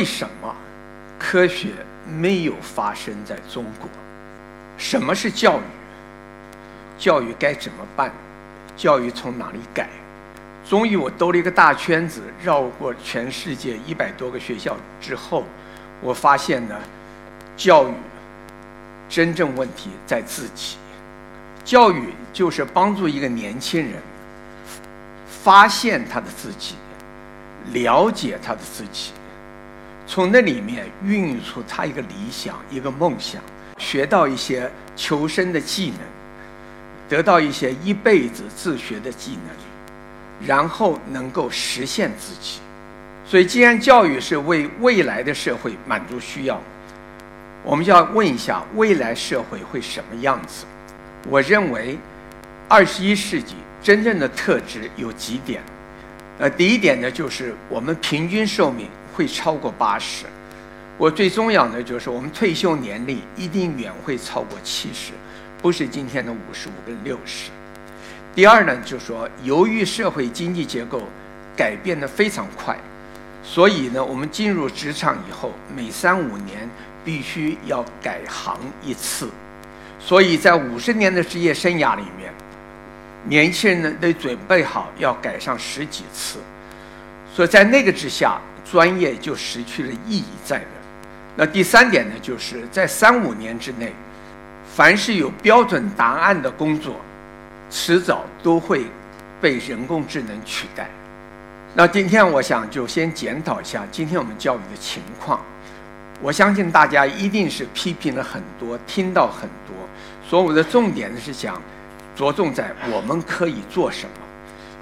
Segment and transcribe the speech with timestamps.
[0.00, 0.56] 为什么
[1.18, 1.68] 科学
[2.08, 3.86] 没有发生在中国？
[4.78, 5.62] 什么是教育？
[6.98, 8.10] 教育该怎么办？
[8.78, 9.90] 教育从哪里改？
[10.66, 15.44] 终于，我兜了一个大圈子，绕过全世界一百多个学校之后，
[16.00, 16.74] 我发现呢，
[17.54, 17.92] 教育
[19.06, 20.78] 真正问题在自己。
[21.62, 24.00] 教育就是帮助一个年轻人
[25.28, 26.76] 发现他的自己，
[27.74, 29.12] 了解他的自己，
[30.12, 33.40] 从那里面孕育出他一个理想、一个梦想，
[33.78, 35.98] 学到一些求生的技能，
[37.08, 39.54] 得到一些一辈子自学的技能。
[40.44, 42.58] 然后能够实现自己，
[43.24, 46.60] 所以既然教育是为未来的社会满足需要，
[47.62, 50.64] 我们就要问一下未来社会会什么样子？
[51.28, 51.96] 我认为，
[52.68, 55.62] 二十一世纪真正的特质有几点。
[56.38, 58.88] 呃，第一点呢，就是我们平均寿命
[59.20, 60.24] 会超过八十。
[60.96, 65.12] 我最重要的就是我们退休年龄一定远会超过七十，
[65.60, 67.50] 不是今天的五十五跟六十。
[68.34, 71.02] 第二呢，就是说，由于社会经济结构
[71.54, 72.74] 改变的非常快，
[73.42, 76.66] 所以呢，我们进入职场以后，每三五年
[77.04, 79.28] 必须要改行一次，
[79.98, 82.32] 所以在五十年的职业生涯里面，
[83.26, 86.38] 年轻人呢得准备好要改上十几次，
[87.34, 90.66] 所以在那个之下，专业就失去了意义在的。
[91.36, 93.92] 那第三点呢，就是在三五年之内，
[94.74, 96.96] 凡是有标准答案的工作。
[97.72, 98.84] 迟早都会
[99.40, 100.90] 被人工智能取代。
[101.72, 105.40] 那今天我想就先检讨一下今天我们教育的情况。
[106.20, 109.76] 我相信大家一定是批评了很多，听到很多，
[110.28, 111.62] 所以我的重点是想
[112.16, 114.12] 着重在我们可以做什么。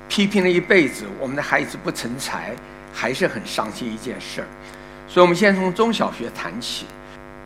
[0.08, 2.56] 批评了一辈子，我们的孩子不成才，
[2.98, 4.48] 还是很伤心一件事儿。
[5.06, 6.86] 所以我们先从中小学谈起。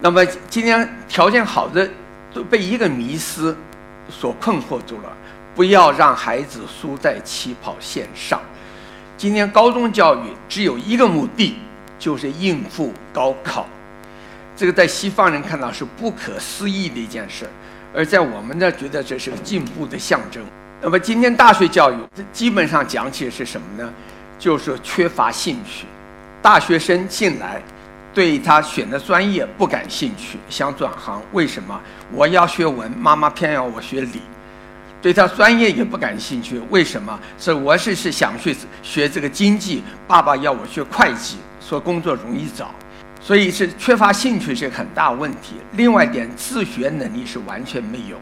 [0.00, 1.86] 那么今天条件好的
[2.32, 3.54] 都被一个迷思
[4.08, 5.12] 所困惑住了。
[5.54, 8.40] 不要让孩子输在起跑线上。
[9.18, 11.58] 今天高中教育只有一个目的，
[11.98, 13.66] 就是应付高考。
[14.56, 17.50] 这个在西方人看到是不可思议的一件事儿，
[17.94, 20.42] 而在我们呢，觉得这是个进步的象征。
[20.80, 21.96] 那么今天大学教育
[22.32, 23.92] 基本上讲起的是什么呢？
[24.42, 25.86] 就是缺乏兴趣。
[26.42, 27.62] 大学生进来，
[28.12, 31.22] 对他选的专业不感兴趣，想转行。
[31.32, 31.80] 为什么？
[32.10, 34.20] 我要学文，妈妈偏要我学理。
[35.00, 37.16] 对他专业也不感兴趣，为什么？
[37.38, 42.74] 是我是是想去学这个经济，爸爸要我学会计，说工作容易找，
[43.20, 45.54] 所以是缺乏兴趣是很大问题。
[45.74, 48.16] 另外一点，自学能力是完全没有，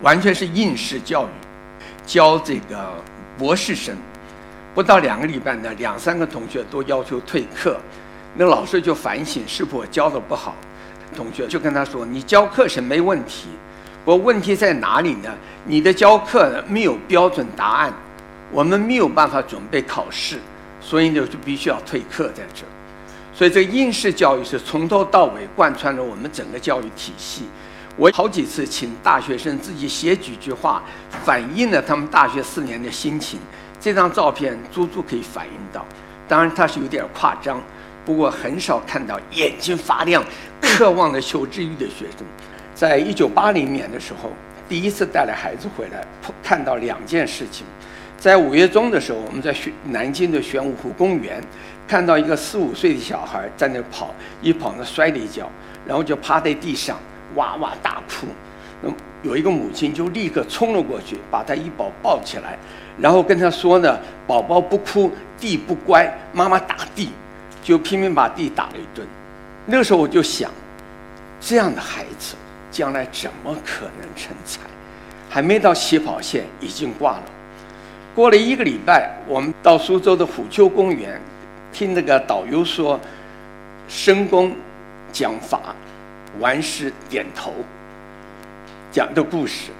[0.00, 1.28] 完全是应试教育，
[2.06, 2.94] 教这个
[3.36, 3.94] 博士生，
[4.74, 7.78] 不到两个礼拜呢，两三个同学都要求退课，
[8.36, 10.54] 那老师就反省是否教的不好，
[11.14, 13.48] 同学就跟他说：“你教课是没问题。”
[14.04, 15.30] 我问题在哪里呢？
[15.64, 17.92] 你的教课没有标准答案，
[18.50, 20.40] 我们没有办法准备考试，
[20.80, 22.64] 所以呢就必须要退课在这。
[23.32, 27.44] 所以这应试教育是从头到尾贯穿了我们整个教育体系。
[27.96, 30.82] 我好几次请大学生自己写几句话，
[31.24, 33.38] 反映了他们大学四年的心情。
[33.82, 35.84] 这张照片足足可以反映到，
[36.28, 37.60] 当然它是有点夸张，
[38.04, 40.24] 不过很少看到眼睛发亮、
[40.60, 42.24] 渴望着求知欲的学生。
[42.76, 44.30] 在一九八零年的时候，
[44.68, 46.06] 第一次带了孩子回来，
[46.44, 47.66] 看到两件事情。
[48.16, 51.42] 在五月中的时候，我们在玄南京的玄武湖公园，
[51.88, 55.50] 看到一个四五岁的小孩在那跑，一跑呢摔了一跤，
[55.84, 56.96] 然后就趴在地上
[57.34, 58.28] 哇哇大哭。
[58.82, 58.90] 那
[59.22, 62.58] 有一个母亲就立刻冲了过去，把他一抱抱起来，
[62.98, 67.10] 然后跟他说呢：“宝宝不哭，地不乖，妈妈打地。”
[67.62, 69.06] 就拼命把地打了一顿。
[69.64, 70.50] 那个时候我就想，
[71.40, 72.34] 这样的孩子。
[72.72, 74.58] 将来怎么可能成才？
[75.28, 77.22] 还没到起跑线，已经挂了。
[78.14, 81.20] 过了一个礼拜，我们到苏州的虎丘公园，
[81.70, 82.98] 听那个导游说，
[83.88, 84.56] 深宫
[85.12, 85.76] 讲法，
[86.40, 87.52] 完事点头，
[88.92, 89.72] 讲的故事。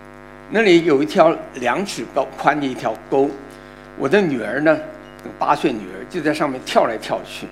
[0.50, 3.30] 那里有一条两尺高宽的一条沟，
[3.98, 4.76] 我的女儿呢，
[5.38, 7.46] 八岁女儿就在上面跳来跳去。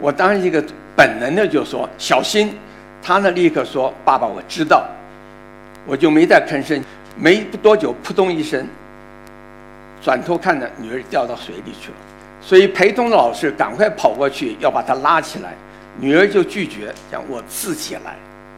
[0.00, 0.64] 我当时一个
[0.96, 2.56] 本能的就说：“小心。”
[3.02, 4.88] 他呢，立刻说：“爸爸，我知道。”
[5.86, 6.82] 我就没再吭声。
[7.16, 8.66] 没多久，扑通一声，
[10.02, 11.96] 转头看着女儿掉到水里去了。
[12.40, 15.54] 所以陪同的老师赶快跑过去要把她拉起来，
[16.00, 18.16] 女儿就拒绝，讲我自己来。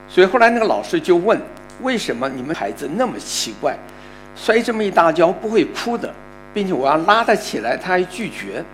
[0.08, 1.38] 所以后来那个老师就问
[1.82, 3.76] ：“为什么你们孩子那么奇怪，
[4.34, 6.12] 摔这么一大跤不会哭的，
[6.54, 8.64] 并且我要拉他起来，他还拒绝？”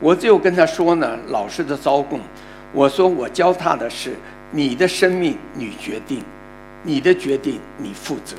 [0.00, 2.20] 我只有跟他说呢，老师的招供，
[2.72, 4.14] 我说我教他的是
[4.50, 6.24] 你的生命你决定，
[6.82, 8.36] 你的决定你负责。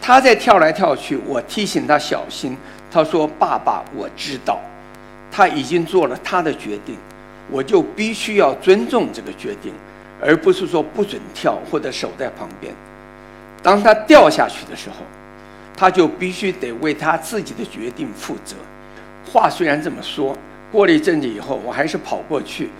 [0.00, 2.56] 他在跳来跳去，我提醒他小心。
[2.90, 4.58] 他说：“爸爸，我知道，
[5.30, 6.96] 他已经做了他的决定，
[7.50, 9.72] 我就必须要尊重这个决定，
[10.20, 12.74] 而不是说不准跳或者守在旁边。
[13.62, 14.96] 当他掉下去的时候，
[15.76, 18.56] 他就必须得为他自己的决定负责。”
[19.30, 20.36] 话虽然这么说，
[20.72, 22.70] 过了一阵子以后，我还是跑过去，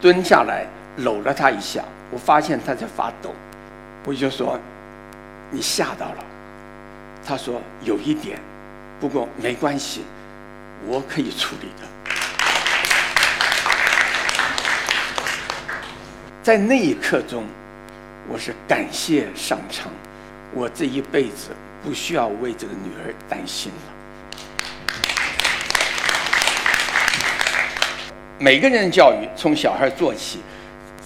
[0.00, 0.64] 蹲下来
[0.98, 1.82] 搂了他一下。
[2.10, 3.34] 我发现他在发抖，
[4.04, 4.58] 我就说
[5.50, 6.24] ：“你吓到了。”
[7.26, 8.38] 他说：“有一点，
[9.00, 10.02] 不过没关系，
[10.86, 11.86] 我可以处理的。”
[16.48, 17.44] 在那一刻中，
[18.26, 19.92] 我是感谢上苍，
[20.54, 21.50] 我这一辈子
[21.84, 23.92] 不需要为这个女儿担心了。
[28.38, 30.38] 每个人的教育从小孩做起，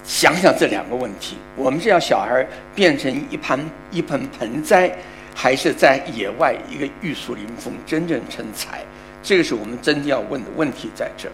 [0.04, 3.58] 想想这两个问题：我们是要小孩变成一盘
[3.90, 4.96] 一盆盆栽。
[5.34, 8.80] 还是在野外一个玉树临风，真正成才，
[9.24, 11.28] 这个是我们真正要问的问题在这。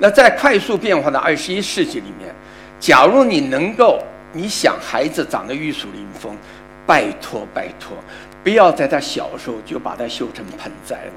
[0.00, 2.34] 那在快速变化的二十一世纪里面，
[2.80, 6.34] 假如你能够，你想孩子长得玉树临风，
[6.86, 7.94] 拜托拜托，
[8.42, 11.12] 不要在他小时候就把他修成盆栽了。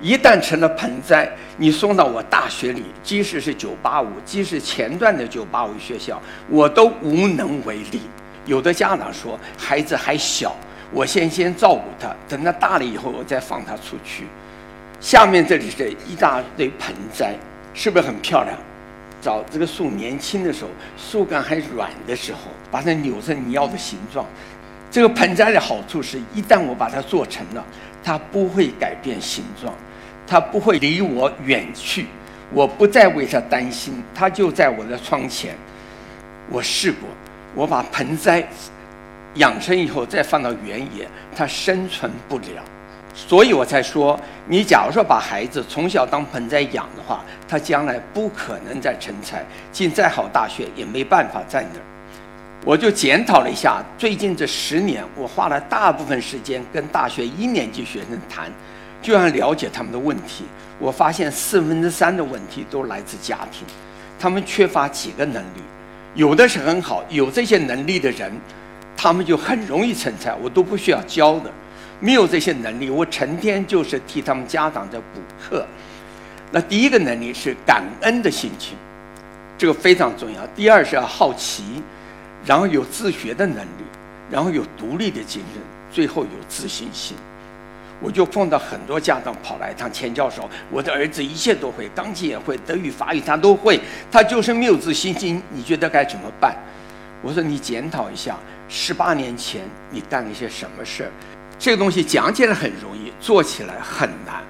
[0.00, 8.02] 一旦成了盆栽，你送到我大学里，即使是九八五，即使前段的九八五学校，我都无能为力。
[8.46, 10.54] 有的家长说，孩子还小。
[10.90, 14.26] 我先先照顾他，等他大了以后，我再放他出去。
[15.00, 17.34] 下面这里是一大堆盆栽，
[17.74, 18.56] 是不是很漂亮？
[19.20, 22.38] 找这个树年轻的时候，树干还软的时候，
[22.70, 24.24] 把它扭成你要的形状。
[24.90, 27.64] 这个盆栽的好处是，一旦我把它做成了，
[28.02, 29.74] 它不会改变形状，
[30.26, 32.06] 它不会离我远去，
[32.52, 35.54] 我不再为它担心，它就在我的窗前。
[36.50, 37.08] 我试过，
[37.54, 38.46] 我把盆栽。
[39.34, 41.06] 养成以后再放到原野，
[41.36, 42.64] 它生存不了，
[43.26, 51.82] 所以我才说，你假如说把孩子从小当盆栽养的话，他将来不可能再成才，进再好大学也没办法在那儿。
[52.64, 58.50] 我就检讨了一下，最近这十年，我花了大部分时间跟大学一年级学生谈，
[59.02, 60.44] 就想了解他们的问题。
[60.78, 63.66] 我发现四分之三的问题都来自家庭，
[64.18, 65.60] 他们缺乏几个能力，
[66.14, 68.32] 有的是很好，有这些能力的人。
[69.00, 71.52] 他们就很容易成才，我都不需要教的，
[72.00, 75.66] 没有这些能力，我成天就是替他们家长在补课。
[76.50, 78.76] 那第一个能力是感恩的心情，
[79.56, 80.46] 这个非常重要。
[80.48, 81.82] 第二是要好奇，
[82.46, 83.84] 然后有自学的能力，
[84.30, 87.16] 然后有独立的精神，最后有自信心。
[88.00, 96.56] 我就碰到很多家长跑来，他钱教授，我的儿子一切都会，钢琴也会，德语、法语他都会，他就是没有自信心，你觉得该怎么办？
[97.22, 98.36] 我说你检讨一下。
[98.70, 101.10] 十八年前你干了一些什么事儿？
[101.58, 104.42] 这个东西讲起来很容易，做起来很难。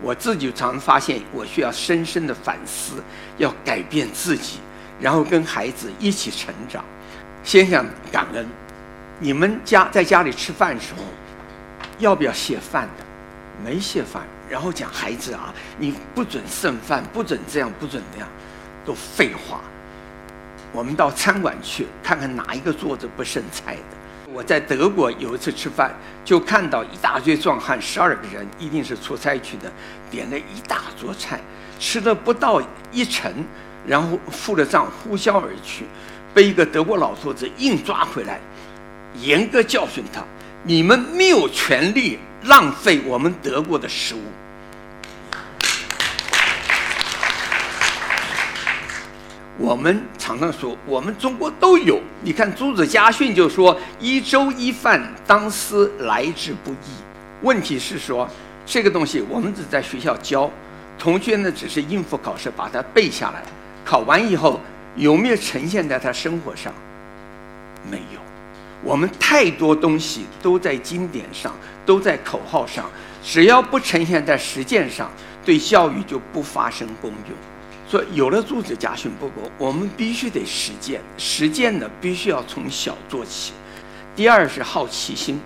[0.00, 3.02] 我自己常发现，我需要深深的反思，
[3.38, 4.58] 要改变自己，
[5.00, 6.84] 然后跟孩子一起成长。
[7.42, 8.46] 先想感恩，
[9.18, 11.02] 你们家在家里吃饭的时候，
[11.98, 13.04] 要不要谢饭的？
[13.64, 18.28] 没谢饭，然后讲孩子啊，你不准剩饭，不准这样，不准那样，
[18.84, 19.60] 都废话。
[20.72, 23.80] 我们到餐馆去看看哪一个桌子不剩菜的。
[24.34, 29.72] 我在德国有一次吃饭，就看到一大堆壮汉，十二个人，一定是出差去的，
[30.10, 31.40] 点了一大桌菜，
[31.78, 32.60] 吃了不到
[32.90, 33.32] 一成，
[33.86, 35.84] 然后付了账，呼啸而去，
[36.34, 38.40] 被一个德国老头子硬抓回来，
[39.20, 40.24] 严格教训他：
[40.64, 44.18] 你们没有权利浪费我们德国的食物。
[49.56, 52.00] 我们常常说，我们中国都有。
[52.22, 56.76] 你看《朱子家训》就说：“一粥一饭，当思来之不易。”
[57.42, 58.28] 问题是说，
[58.66, 60.50] 这个东西我们只在学校教，
[60.98, 63.42] 同学呢只是应付考试，把它背下来。
[63.84, 64.60] 考完以后
[64.96, 66.72] 有没有呈现在他生活上？
[67.88, 68.20] 没有。
[68.82, 71.54] 我们太多东西都在经典上，
[71.86, 72.90] 都在口号上，
[73.22, 75.08] 只要不呈现在实践上，
[75.44, 77.36] 对教育就不发生功用。
[77.90, 81.00] 说有了柱子家训不够，我们必须得实践。
[81.18, 83.52] 实践呢，必须要从小做起。
[84.16, 85.40] 第二是好奇心，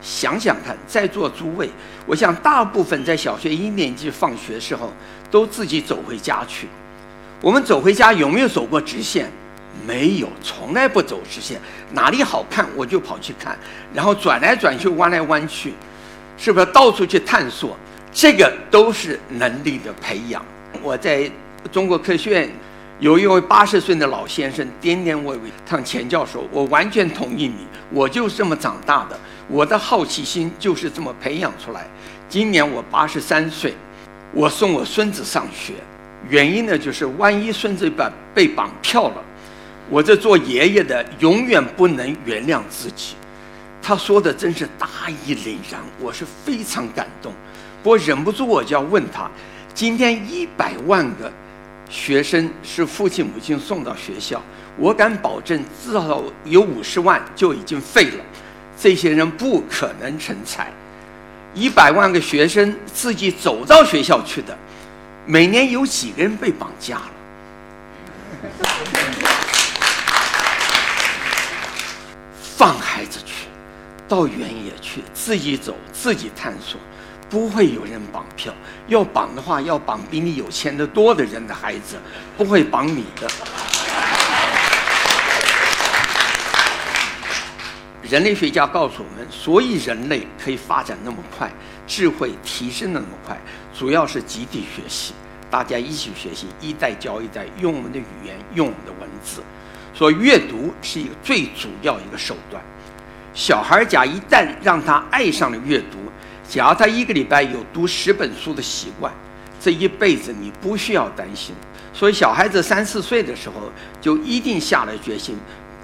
[0.00, 1.70] 想想看，在座诸位，
[2.06, 4.92] 我想大部分在小学一年级放学时候
[5.30, 6.68] 都自己走回家去。
[7.40, 9.30] 我们走回家有没有走过直线？
[9.86, 11.60] 没有，从来不走直线。
[11.92, 13.58] 哪里好看我就跑去看，
[13.92, 15.74] 然后转来转去，弯来弯去。
[16.38, 17.76] 是不是到处去探索？
[18.12, 20.44] 这个都是能力的培养。
[20.80, 21.30] 我在
[21.72, 22.50] 中国科学院
[23.00, 29.18] 有一位八十岁的老先生颠颠痿痿，他钱教授，我完全同意你，我就是这么长大的，
[29.48, 31.86] 我的好奇心就是这么培养出来。
[32.28, 33.74] 今年我八十三岁，
[34.32, 35.74] 我送我孙子上学，
[36.28, 39.22] 原因呢就是万一孙子把被绑票了，
[39.90, 43.14] 我这做爷爷的永远不能原谅自己。
[43.82, 44.88] 他说的真是大
[45.26, 47.32] 义凛然，我是非常感动。
[47.82, 49.30] 不过忍不住我就要问他：
[49.74, 51.30] 今天一百万个
[51.88, 54.42] 学生是父亲母亲送到学校，
[54.76, 58.24] 我敢保证至少有五十万就已经废了。
[58.78, 60.72] 这些人不可能成才。
[61.54, 64.56] 一百万个学生自己走到学校去的，
[65.26, 67.10] 每年有几个人被绑架了？
[72.56, 73.46] 放孩子去。
[74.06, 76.78] 到原野去，自己走，自己探索，
[77.34, 78.54] 不会有人绑票。
[78.86, 81.96] 要绑的话，要绑比你有钱的多的人的孩子，
[82.38, 83.28] 不会绑你的。
[88.08, 91.50] 人类学家告诉我们，所以人类可以发展那么快，
[91.88, 93.36] 智慧提升的那么快，
[93.76, 95.12] 主要是集体学习，
[95.50, 99.42] 大家一起学习，一代教一代，用我们的语言，用我们的文字。
[99.92, 102.62] 所以阅读是一个最主要一个手段。
[103.32, 105.98] 小孩假一旦让他爱上了阅读，
[106.48, 109.12] 假如他一个礼拜有读十本书的习惯，
[109.60, 111.54] 这一辈子你不需要担心。
[111.92, 113.54] 所以小孩子三四岁的时候
[114.00, 115.36] 就一定下了决心，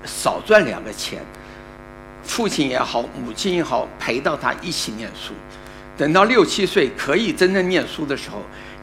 [0.04, 1.22] 少赚两个钱，
[2.22, 5.32] 父亲也好，母亲也好，陪到他一起念书。
[5.96, 8.42] 等到六七岁可以真正念书的时候，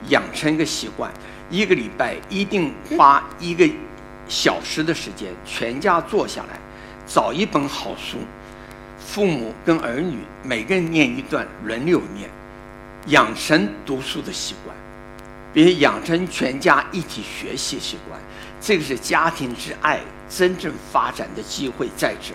[0.10, 1.12] 养成一个习惯，
[1.50, 3.68] 一个礼拜一定花一个
[4.28, 6.60] 小时的时间，全家坐下来
[7.06, 8.18] 找一本好书。
[9.08, 12.30] 父母跟儿女每个人念一段，轮流念，
[13.08, 14.76] 养成读书的习惯，
[15.54, 18.20] 别养成全家一起学习习惯。
[18.60, 22.34] 这个是家庭之爱真正发展的机会在这。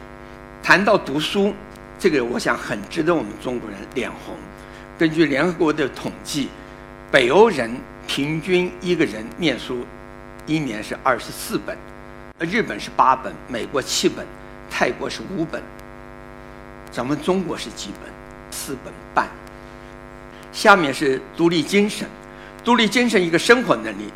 [0.62, 1.55] 谈到读书，
[1.99, 4.35] 这个我想很值得我们中国人脸红。
[4.99, 6.49] 根据联合国的统计，
[7.11, 7.71] 北欧人
[8.09, 9.85] 平均一个人念书
[10.47, 11.76] 一年是二十四本，
[12.41, 14.26] 日本是八本，美国七本，
[14.71, 15.62] 泰国是五本。
[16.93, 18.13] 咱们中国是几本？
[18.51, 19.27] 四本半。
[20.53, 22.07] 下面是独立精神，
[22.63, 24.13] 独立精神一个生活能力，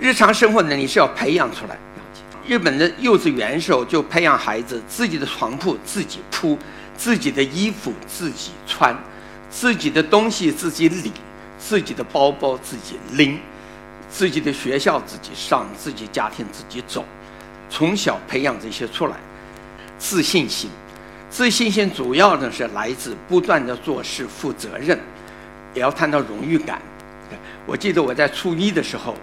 [0.00, 1.78] 日常生活能力是要培养出来。
[2.44, 6.58] 日本的幼稚园时候就培养孩子自己的床铺自己铺，
[6.96, 8.96] 自己的衣服自己穿，
[9.48, 11.12] 自己的东西自己理，
[11.60, 13.38] 自己的包包自己拎，
[14.10, 17.04] 自己的学校自己上，自己家庭自己走，
[17.68, 19.14] 从小培养这些出来，
[19.96, 20.68] 自信心。
[21.30, 24.98] 自信心主要呢是来自不断的做事负责任，
[25.72, 26.82] 也要谈到荣誉感。
[27.66, 29.14] 我记得我在初一的时候，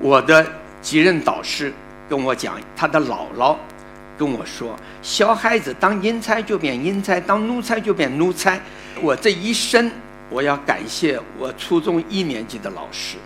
[0.00, 0.44] 我的
[0.80, 1.70] 几任导师
[2.08, 3.54] 跟我讲，他的姥姥
[4.18, 8.58] 跟我说：“小孩子当英才就变英才，当奴才就变奴才。”
[9.02, 9.90] 我这一生，
[10.30, 13.18] 我要感谢我初中一年级的老师。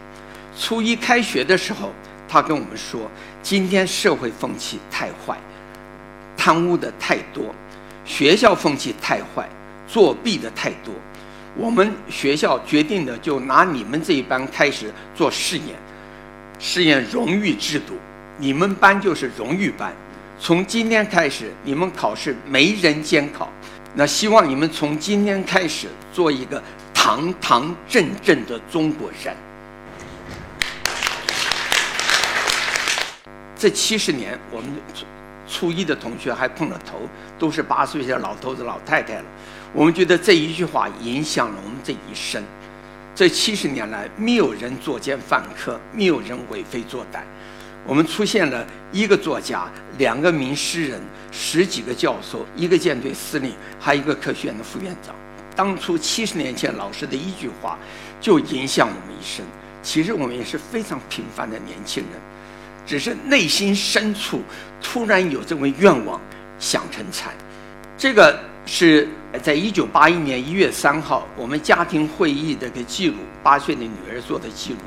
[0.59, 1.93] 初一开学的时候，
[2.29, 3.09] 他跟我们说
[3.41, 5.39] ：“今天社会风气太坏，
[6.37, 7.55] 贪污的太多。”
[8.07, 9.49] 学校风气太坏，
[9.89, 10.95] 作弊的太多，
[11.57, 15.75] 我们学校决定的就拿你们这一班开始做试验，
[16.59, 17.95] 试验荣誉制度，
[18.39, 19.93] 你们班就是荣誉班，
[20.39, 23.51] 从今天开始你们考试没人监考，
[23.93, 26.63] 那希望你们从今天开始做一个
[26.95, 29.37] 堂堂正正的中国人。
[33.59, 34.71] 这七十年我们。
[35.49, 37.01] 初一的同学还碰了头，
[37.39, 39.25] 都是八十岁的老头子、老太太了。
[39.73, 42.43] 我们觉得这一句话影响了我们这一生。
[43.15, 47.21] 这七十年来，没有人作奸犯科，没有人为非作歹。
[47.87, 51.01] 我们出现了一个作家、两个名诗人、
[51.31, 55.15] 十几个教授、一个舰队司令，还有一个科学院的副院长。
[55.55, 57.79] 当初七十年前老师的一句话，
[58.21, 59.47] 就影响我们一生。
[59.83, 62.21] 其实我们也是非常平凡的年轻人。
[62.87, 64.41] 只是内心深处
[64.81, 66.21] 突然有这么愿望，
[66.59, 67.33] 想成才。
[67.99, 69.09] 这个是
[69.43, 74.79] 在一九八一年一月三号我们家庭会议的个记录，八岁的女儿做的记录。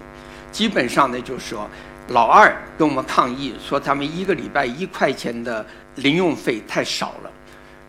[0.51, 1.69] 基本上呢，就是说，
[2.07, 5.65] 老二跟我们抗议说，他们一个礼拜一块钱的
[5.95, 7.31] 零用费太少了，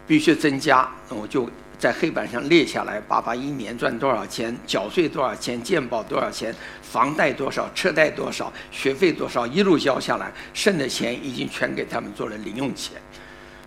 [0.06, 0.86] 必须增加。
[1.08, 1.48] 那我就。
[1.80, 13.00] 在黑板上列下来，爸爸一年赚多少钱，缴税多少钱，健保多少钱，房贷多少，车贷多少，学费多少，一路交下来，剩的钱已经全给他们做了零用钱。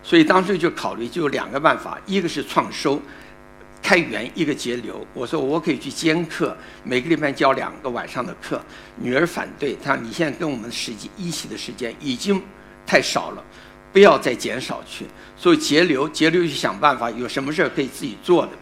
[0.04, 3.02] 所以当时就考虑，就两个办法：一个是创收，
[3.82, 5.04] 开源，一个节流。
[5.12, 8.62] 我说我可以去兼课，每个礼拜教两个晚上的课。
[8.96, 12.40] 女儿反对，她说你现在跟我们实际一起的时间已经
[12.86, 13.42] 太少了，
[13.94, 15.06] 不要再减少去。
[15.38, 18.52] 所以节流，节流去想办法，有什么事儿可以自己做的。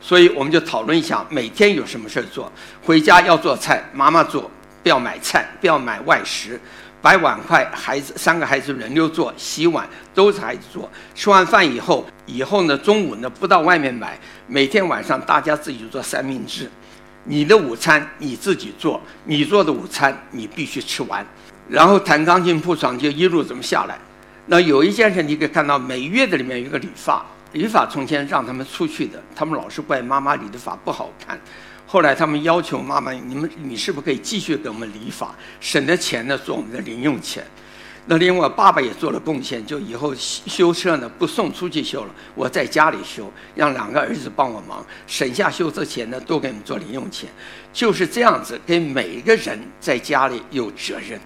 [0.00, 2.52] 所以我们就讨论一下，每天有什么事儿做。
[2.82, 4.50] 回家要做菜，妈妈做，
[4.82, 6.60] 不要买菜，不要买外食。
[7.00, 10.90] 摆碗筷，孩子三个孩子轮流做，洗碗都是孩子做。
[11.14, 16.70] 吃完饭以后，以后呢中午呢不到外面买，每天晚上大家自己做三明治。
[17.24, 21.26] 你的午餐你自己做，你做的午餐你必须吃完。
[21.68, 23.98] 然后弹钢琴铺床就一路怎么下来。
[24.46, 31.40] 那有一件事你可以看到，每月的里面有一个理发，理发从前让他们出去的，他们老是怪妈妈理的发不好看。
[31.86, 37.44] 后来他们要求妈妈：“你们，你是不是可以继续给我们理发，省的钱呢做我们的零用钱？”
[38.06, 47.30] 那另外爸爸也做了贡献，就以后修车呢不送出去修了，我在家里修，让两个儿子帮我忙，省下修车钱呢都给你们做零用钱。
[47.72, 51.18] 就是这样子，给每一个人在家里有责任，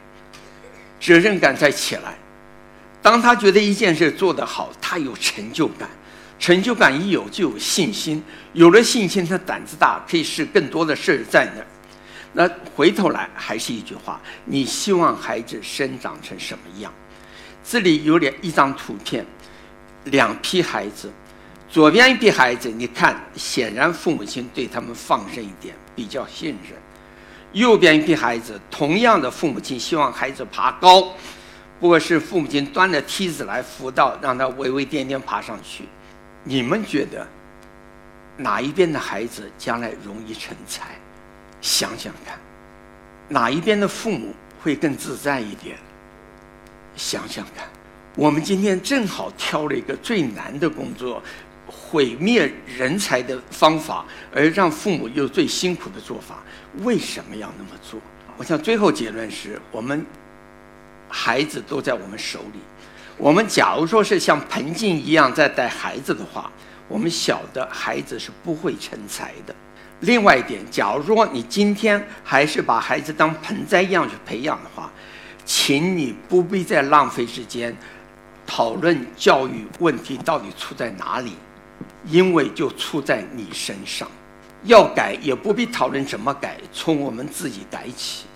[1.01, 2.17] 责任感再起来。
[3.09, 5.89] 当他觉得一件事做得好，他有成就感。
[6.39, 8.23] 成就感一有，就有信心。
[8.53, 11.67] 有了信心，他胆子大，可以试更多的事儿在那儿。
[12.35, 16.93] 那回头来还是一句话：你希望孩子生长成什么样？
[17.65, 19.25] 这里有两一张图片，
[20.05, 21.11] 两批孩子。
[21.71, 26.79] 左边一批孩子，你看，显然父母亲对他们放任一点，比较信任。
[27.55, 31.15] 右边一批孩子，同样的父母亲希望孩子爬高，
[31.81, 35.85] 不过是父母亲端着梯子来扶到，让他微微颠颠爬上去。
[36.45, 37.27] 你们觉得
[38.37, 40.91] 哪一边的孩子将来容易成才？
[41.61, 42.39] 想想看，
[43.29, 45.77] 哪一边的父母会更自在一点？
[46.97, 47.67] 想想看，
[48.17, 51.23] 我们今天正好挑了一个最难的工作，
[51.67, 54.05] 毁灭人才的方法，
[54.35, 56.43] 而让父母又最辛苦的做法，
[56.79, 58.01] 为什么要那么做？
[58.37, 60.05] 我想最后结论是我们
[61.09, 62.61] 孩子都在我们手里。
[63.17, 66.51] 我们假如说是像盆景一样在带孩子的话，
[66.87, 69.55] 我们晓得孩子是不会成才的。
[70.01, 74.89] 另外一点，假如说你今天还是把孩子当盆栽一样去培养的话，
[75.45, 77.77] 请你不必再浪费时间
[78.47, 81.33] 讨论教育问题到底出在哪里，
[82.07, 84.09] 因为就出在你身上。
[84.65, 88.27] 要改也不必讨论怎么改，从我们自己改起，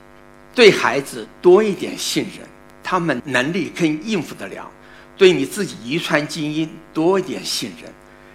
[0.54, 2.48] 对孩子多一点信任。
[2.82, 4.70] 他们能力可以应付得了，
[5.16, 7.90] 对你自己遗传基因多一点信任，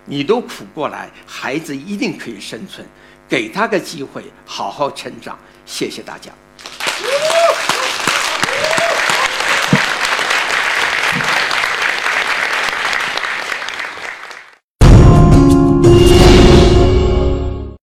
[0.06, 2.86] 你都苦过来，孩子一定可以生存，
[3.28, 5.38] 给他个机会好好成长。
[5.66, 6.32] 谢谢大家。